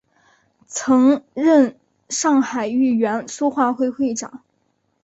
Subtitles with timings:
[0.65, 1.77] 曾任
[2.09, 4.43] 上海豫园书画会会长。